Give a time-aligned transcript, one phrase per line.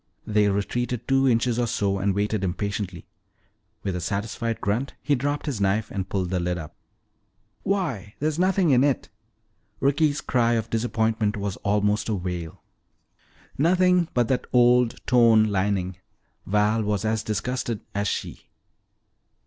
[0.25, 3.05] They retreated two inches or so and waited impatiently.
[3.83, 6.75] With a satisfied grunt he dropped his knife and pulled the lid up.
[7.61, 9.09] "Why, there's nothing in it!"
[9.79, 12.63] Ricky's cry of disappointment was almost a wail.
[13.59, 15.97] "Nothing but that old torn lining."
[16.47, 18.49] Val was as disgusted as she.